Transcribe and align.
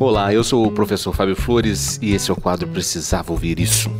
Olá, 0.00 0.32
eu 0.32 0.44
sou 0.44 0.64
o 0.64 0.70
professor 0.70 1.12
Fábio 1.12 1.34
Flores 1.34 1.98
e 2.00 2.14
esse 2.14 2.30
é 2.30 2.32
o 2.32 2.40
quadro 2.40 2.68
Precisava 2.68 3.32
Ouvir 3.32 3.58
Isso. 3.58 3.90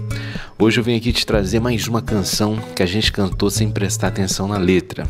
Hoje 0.56 0.78
eu 0.78 0.84
venho 0.84 0.96
aqui 0.96 1.12
te 1.12 1.26
trazer 1.26 1.58
mais 1.58 1.88
uma 1.88 2.00
canção 2.00 2.56
que 2.76 2.84
a 2.84 2.86
gente 2.86 3.10
cantou 3.10 3.50
sem 3.50 3.68
prestar 3.68 4.06
atenção 4.06 4.46
na 4.46 4.58
letra. 4.58 5.08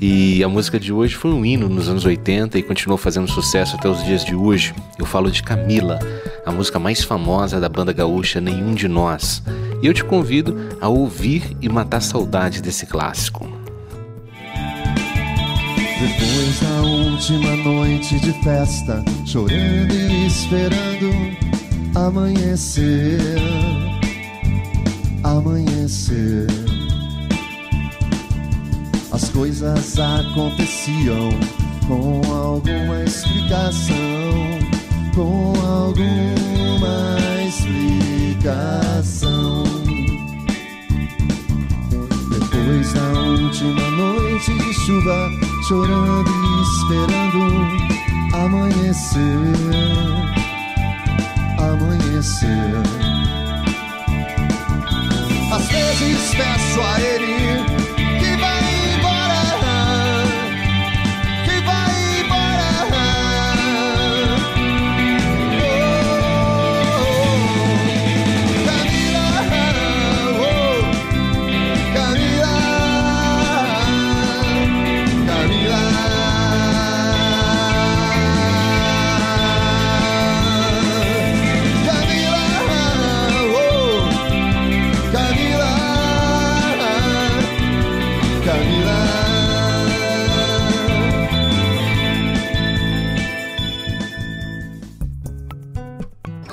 E 0.00 0.42
a 0.42 0.48
música 0.48 0.80
de 0.80 0.92
hoje 0.92 1.14
foi 1.14 1.30
um 1.30 1.46
hino 1.46 1.68
nos 1.68 1.88
anos 1.88 2.04
80 2.04 2.58
e 2.58 2.64
continuou 2.64 2.98
fazendo 2.98 3.30
sucesso 3.30 3.76
até 3.76 3.88
os 3.88 4.02
dias 4.04 4.24
de 4.24 4.34
hoje. 4.34 4.74
Eu 4.98 5.06
falo 5.06 5.30
de 5.30 5.40
Camila, 5.40 6.00
a 6.44 6.50
música 6.50 6.80
mais 6.80 7.04
famosa 7.04 7.60
da 7.60 7.68
banda 7.68 7.92
gaúcha 7.92 8.40
Nenhum 8.40 8.74
de 8.74 8.88
Nós. 8.88 9.40
E 9.80 9.86
eu 9.86 9.94
te 9.94 10.02
convido 10.02 10.56
a 10.80 10.88
ouvir 10.88 11.56
e 11.60 11.68
matar 11.68 12.00
saudade 12.00 12.60
desse 12.60 12.86
clássico. 12.86 13.61
Depois 16.02 16.58
da 16.58 16.82
última 16.82 17.54
noite 17.58 18.18
de 18.18 18.32
festa, 18.42 19.04
chorando 19.24 19.94
e 19.94 20.26
esperando 20.26 21.12
amanhecer, 21.94 23.20
amanhecer. 25.22 26.48
As 29.12 29.28
coisas 29.28 29.96
aconteciam 29.96 31.30
com 31.86 32.20
alguma 32.32 33.04
explicação, 33.04 33.94
com 35.14 35.52
alguma 35.64 37.16
explicação. 37.46 38.82
Depois 42.28 42.92
da 42.92 43.20
última 43.22 43.90
noite 43.92 44.52
de 44.52 44.74
chuva, 44.74 45.51
chorando 45.62 46.30
e 46.30 46.62
esperando 46.62 47.38
amanhecer, 48.34 49.20
amanhecer. 51.58 52.82
Às 55.52 55.68
vezes 55.68 56.34
peço 56.34 56.80
a 56.80 57.00
ele 57.00 57.81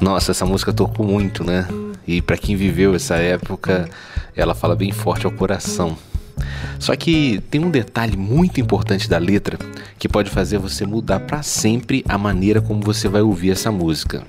Nossa, 0.01 0.31
essa 0.31 0.45
música 0.45 0.71
tocou 0.71 1.05
muito, 1.05 1.43
né? 1.43 1.67
E 2.07 2.21
para 2.21 2.37
quem 2.37 2.55
viveu 2.55 2.95
essa 2.95 3.15
época, 3.17 3.89
ela 4.35 4.55
fala 4.55 4.75
bem 4.75 4.91
forte 4.91 5.25
ao 5.25 5.31
coração. 5.31 5.97
Só 6.79 6.95
que 6.95 7.43
tem 7.51 7.63
um 7.63 7.69
detalhe 7.69 8.15
muito 8.15 8.61
importante 8.61 9.09
da 9.09 9.17
letra 9.17 9.57
que 9.97 10.07
pode 10.07 10.29
fazer 10.29 10.57
você 10.57 10.85
mudar 10.85 11.19
para 11.19 11.43
sempre 11.43 12.03
a 12.07 12.17
maneira 12.17 12.61
como 12.61 12.81
você 12.81 13.09
vai 13.09 13.21
ouvir 13.21 13.51
essa 13.51 13.69
música. 13.71 14.23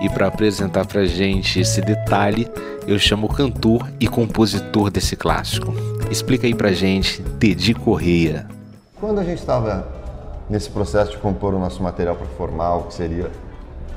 E 0.00 0.08
para 0.08 0.26
apresentar 0.26 0.86
pra 0.86 1.04
gente 1.04 1.60
esse 1.60 1.82
detalhe, 1.82 2.48
eu 2.86 2.98
chamo 2.98 3.26
o 3.26 3.32
cantor 3.32 3.86
e 4.00 4.08
compositor 4.08 4.90
desse 4.90 5.16
clássico. 5.16 5.74
Explica 6.10 6.46
aí 6.46 6.54
pra 6.54 6.72
gente, 6.72 7.22
Teddy 7.38 7.74
Correia. 7.74 8.46
Quando 8.98 9.20
a 9.20 9.24
gente 9.24 9.38
estava 9.38 9.86
nesse 10.48 10.70
processo 10.70 11.12
de 11.12 11.18
compor 11.18 11.54
o 11.54 11.58
nosso 11.58 11.82
material 11.82 12.16
para 12.16 12.26
formar 12.28 12.76
o 12.76 12.82
que 12.84 12.94
seria 12.94 13.30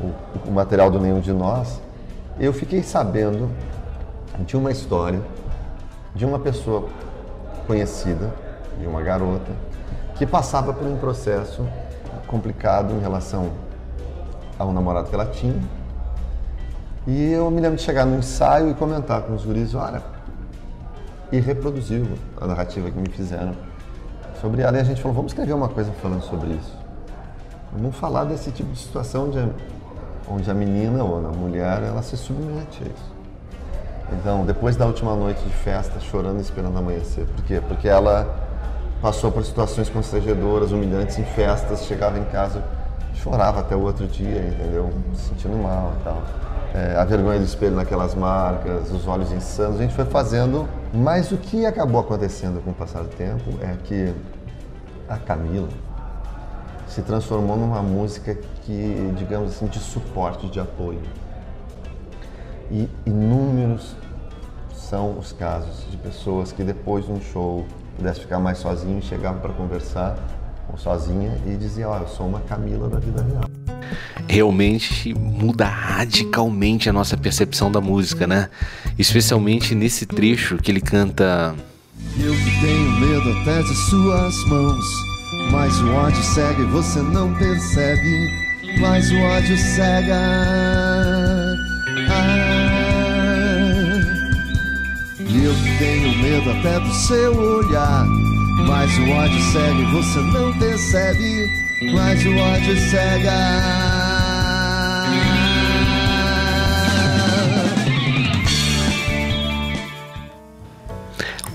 o, 0.02 0.50
o 0.50 0.52
material 0.52 0.90
do 0.92 1.00
Nenhum 1.00 1.20
de 1.20 1.34
Nós, 1.34 1.82
eu 2.40 2.54
fiquei 2.54 2.84
sabendo 2.84 3.50
de 4.46 4.56
uma 4.56 4.72
história 4.72 5.22
de 6.14 6.26
uma 6.26 6.40
pessoa 6.40 6.90
conhecida, 7.68 8.34
de 8.80 8.88
uma 8.88 9.02
garota, 9.02 9.52
que 10.16 10.26
passava 10.26 10.74
por 10.74 10.88
um 10.88 10.98
processo 10.98 11.64
complicado 12.26 12.94
em 12.94 13.00
relação 13.00 13.52
ao 14.58 14.74
namorado 14.74 15.10
que 15.10 15.16
ela 15.16 15.28
tinha. 15.28 15.62
E 17.06 17.32
eu 17.32 17.50
me 17.52 17.62
lembro 17.62 17.78
de 17.78 17.84
chegar 17.84 18.06
no 18.06 18.18
ensaio 18.18 18.72
e 18.72 18.74
comentar 18.74 19.22
com 19.22 19.34
os 19.34 19.46
guris, 19.46 19.76
olha, 19.76 20.02
e 21.32 21.40
reproduzir 21.40 22.04
a 22.42 22.48
narrativa 22.48 22.90
que 22.90 22.98
me 22.98 23.10
fizeram 23.10 23.54
sobre 24.42 24.64
ela. 24.64 24.76
E 24.78 24.82
a 24.82 24.84
gente 24.84 25.02
falou, 25.02 25.16
vamos 25.16 25.32
escrever 25.32 25.54
uma 25.54 25.70
coisa 25.70 25.92
falando 26.02 26.24
sobre 26.24 26.50
isso. 26.50 26.76
Vamos 27.72 27.96
falar 27.96 28.24
desse 28.24 28.52
tipo 28.52 28.72
de 28.72 28.80
situação 28.80 29.30
a, 29.30 29.50
onde 30.30 30.50
a 30.50 30.54
menina 30.54 31.04
ou 31.04 31.18
a 31.18 31.32
mulher, 31.32 31.84
ela 31.84 32.02
se 32.02 32.18
submete 32.18 32.84
a 32.84 32.88
isso. 32.88 33.18
Então, 34.14 34.46
depois 34.46 34.76
da 34.76 34.86
última 34.86 35.16
noite 35.16 35.42
de 35.44 35.54
festa, 35.54 36.00
chorando 36.00 36.38
e 36.38 36.42
esperando 36.42 36.78
amanhecer. 36.78 37.26
Por 37.26 37.44
quê? 37.44 37.62
Porque 37.68 37.88
ela 37.88 38.48
passou 39.02 39.32
por 39.32 39.44
situações 39.44 39.90
constrangedoras, 39.90 40.72
humilhantes 40.72 41.20
em 41.20 41.26
festas, 41.26 41.86
chegava 41.86 42.18
em 42.18 42.24
casa, 42.26 42.64
chorava 43.16 43.60
até 43.60 43.76
o 43.76 43.82
outro 43.82 44.08
dia, 44.08 44.48
entendeu? 44.48 44.90
Se 45.14 45.30
sentindo 45.30 45.58
mal 45.58 45.94
e 46.00 46.04
tal. 46.04 46.22
É, 46.74 46.96
a 46.98 47.04
vergonha 47.04 47.40
do 47.40 47.46
espelho 47.46 47.76
naquelas 47.76 48.16
marcas, 48.16 48.92
os 48.92 49.08
olhos 49.08 49.32
insanos, 49.32 49.80
a 49.80 49.82
gente 49.82 49.94
foi 49.94 50.06
fazendo. 50.06 50.68
Mas 50.94 51.32
o 51.32 51.38
que 51.38 51.66
acabou 51.66 52.00
acontecendo 52.00 52.64
com 52.64 52.72
o 52.72 52.74
passar 52.74 53.02
do 53.02 53.10
tempo 53.10 53.52
é 53.62 53.76
que 53.84 54.14
a 55.10 55.18
Camila 55.18 55.68
se 56.88 57.02
transformou 57.02 57.58
numa 57.58 57.82
música 57.82 58.38
que, 58.64 59.14
digamos 59.18 59.52
assim, 59.52 59.68
de 59.68 59.80
suporte, 59.80 60.48
de 60.48 60.60
apoio. 60.60 61.02
E 62.72 62.90
inúmeros 63.06 63.96
são 64.74 65.18
os 65.18 65.32
casos 65.32 65.86
de 65.90 65.98
pessoas 65.98 66.52
que 66.52 66.64
depois 66.64 67.06
de 67.06 67.12
um 67.12 67.22
show 67.22 67.66
pudesse 67.98 68.22
ficar 68.22 68.40
mais 68.40 68.58
sozinho, 68.58 69.02
chegavam 69.02 69.42
para 69.42 69.54
conversar 69.54 70.18
ou 70.70 70.78
sozinha 70.78 71.38
e 71.46 71.56
diziam, 71.56 71.92
ó, 71.92 72.00
eu 72.00 72.08
sou 72.08 72.28
uma 72.28 72.40
Camila 72.42 72.88
da 72.90 73.00
vida 73.00 73.22
real. 73.24 73.44
realmente 74.28 75.14
muda 75.14 75.66
radicalmente 75.66 76.90
a 76.90 76.94
nossa 76.94 77.16
percepção 77.18 77.72
da 77.72 77.80
música, 77.80 78.28
né? 78.28 78.50
Especialmente 78.98 79.74
nesse 79.74 80.06
trecho 80.06 80.58
que 80.58 80.72
ele 80.72 80.82
canta. 80.82 81.56
Eu 82.20 82.34
que 82.34 82.62
tenho 82.62 82.92
medo 83.00 83.42
até 83.42 83.62
de 83.62 83.76
suas 83.76 84.46
mãos. 84.48 85.17
Mas 85.52 85.80
o 85.82 85.92
ódio 85.94 86.24
cega 86.24 86.62
e 86.62 86.66
você 86.66 87.02
não 87.02 87.34
percebe. 87.34 88.30
Mas 88.80 89.12
o 89.12 89.18
ódio 89.18 89.58
cega. 89.58 90.20
Ah. 92.10 92.78
E 95.20 95.44
eu 95.44 95.54
tenho 95.80 96.18
medo 96.20 96.52
até 96.52 96.80
do 96.80 96.94
seu 96.94 97.36
olhar. 97.36 98.06
Mas 98.68 98.98
o 99.00 99.10
ódio 99.12 99.42
cega 99.52 99.82
e 99.82 99.86
você 99.92 100.20
não 100.20 100.58
percebe. 100.58 101.48
Mas 101.94 102.26
o 102.26 102.36
ódio 102.38 102.78
cega. 102.90 103.87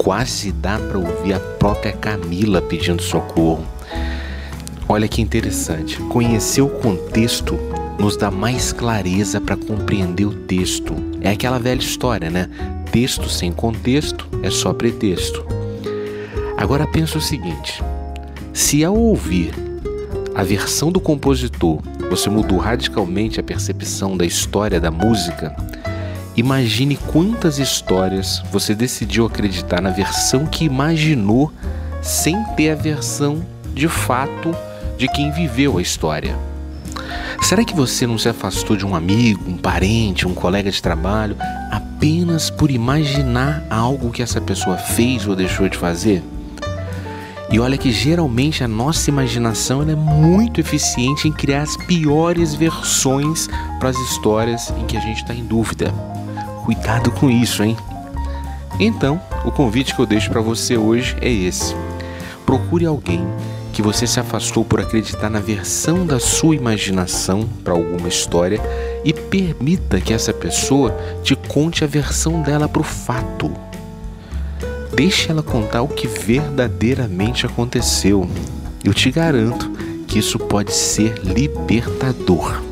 Quase 0.03 0.51
dá 0.51 0.79
para 0.79 0.99
ouvir 0.99 1.35
a 1.35 1.39
própria 1.39 1.93
Camila 1.93 2.61
pedindo 2.61 3.01
socorro. 3.01 3.65
Olha 4.89 5.07
que 5.07 5.23
interessante. 5.23 5.97
Conhecer 6.03 6.61
o 6.61 6.69
contexto 6.69 7.57
nos 7.99 8.17
dá 8.17 8.31
mais 8.31 8.73
clareza 8.73 9.41
para 9.41 9.57
compreender 9.57 10.27
o 10.27 10.35
texto. 10.35 10.95
É 11.21 11.31
aquela 11.31 11.59
velha 11.59 11.81
história, 11.81 12.29
né? 12.31 12.51
Texto 12.91 13.29
sem 13.29 13.53
contexto 13.53 14.29
é 14.43 14.51
só 14.51 14.73
pretexto. 14.73 15.47
Agora 16.57 16.87
pensa 16.87 17.19
o 17.19 17.21
seguinte: 17.21 17.81
se 18.53 18.85
ao 18.85 18.97
ouvir 18.97 19.55
a 20.35 20.43
versão 20.43 20.91
do 20.91 21.01
compositor 21.01 21.81
você 22.11 22.29
mudou 22.29 22.59
radicalmente 22.59 23.39
a 23.39 23.43
percepção 23.43 24.17
da 24.17 24.27
história 24.27 24.81
da 24.81 24.91
música, 24.91 25.55
imagine 26.37 26.97
quantas 26.97 27.59
histórias 27.59 28.43
você 28.51 28.75
decidiu 28.75 29.27
acreditar 29.27 29.81
na 29.81 29.91
versão 29.91 30.47
que 30.47 30.65
imaginou 30.65 31.53
sem 32.01 32.43
ter 32.57 32.71
a 32.71 32.75
versão 32.75 33.45
de 33.75 33.89
fato 33.89 34.55
de 34.97 35.09
quem 35.09 35.31
viveu 35.31 35.79
a 35.79 35.83
história. 35.83 36.37
Será 37.43 37.65
que 37.65 37.75
você 37.75 38.07
não 38.07 38.17
se 38.19 38.29
afastou 38.29 38.77
de 38.77 38.87
um 38.87 38.95
amigo, 38.95 39.51
um 39.51 39.57
parente, 39.57 40.27
um 40.27 40.35
colega 40.35 40.71
de 40.71 40.81
trabalho 40.81 41.37
apenas 41.71 42.51
por 42.51 42.71
imaginar 42.71 43.65
algo 43.69 44.11
que 44.11 44.23
essa 44.23 44.41
pessoa 44.41 44.77
fez 44.77 45.27
ou 45.27 45.35
deixou 45.35 45.69
de 45.69 45.77
fazer? 45.77 46.23
E 47.51 47.61
olha 47.61 47.77
que 47.77 47.93
geralmente 47.93 48.65
a 48.65 48.69
nossa 48.69 49.11
imaginação 49.11 49.83
é 49.83 49.95
muito 49.95 50.59
eficiente 50.59 51.29
em 51.29 51.33
criar 51.33 51.63
as 51.63 51.77
piores 51.77 52.55
versões 52.55 53.47
para 53.79 53.91
as 53.91 53.99
histórias 53.99 54.73
em 54.79 54.87
que 54.87 54.97
a 54.97 55.01
gente 55.01 55.19
está 55.19 55.35
em 55.35 55.45
dúvida. 55.45 55.93
Cuidado 56.65 57.11
com 57.11 57.31
isso, 57.31 57.63
hein? 57.63 57.77
Então, 58.79 59.21
o 59.45 59.51
convite 59.51 59.95
que 59.95 60.01
eu 60.01 60.07
deixo 60.07 60.31
para 60.31 60.41
você 60.41 60.77
hoje 60.77 61.17
é 61.21 61.31
esse. 61.31 61.75
Procure 62.47 62.87
alguém 62.87 63.27
que 63.73 63.83
você 63.83 64.07
se 64.07 64.21
afastou 64.21 64.65
por 64.65 64.81
acreditar 64.81 65.31
na 65.31 65.41
versão 65.41 66.07
da 66.07 66.21
sua 66.21 66.55
imaginação 66.55 67.49
para 67.65 67.73
alguma 67.73 68.09
história 68.09 68.61
e 69.05 69.13
permita 69.13 70.01
que 70.01 70.13
essa 70.13 70.33
pessoa 70.33 70.95
te 71.23 71.35
conte 71.35 71.83
a 71.83 71.87
versão 71.87 72.43
dela 72.43 72.69
para 72.69 72.83
o 72.83 72.85
fato. 72.85 73.51
Deixe 74.95 75.31
ela 75.31 75.43
contar 75.43 75.83
o 75.83 75.89
que 75.89 76.07
verdadeiramente 76.07 77.47
aconteceu. 77.47 78.29
Eu 78.85 78.93
te 78.93 79.11
garanto 79.11 79.71
que 80.07 80.19
isso 80.19 80.39
pode 80.39 80.73
ser 80.73 81.19
libertador. 81.25 82.72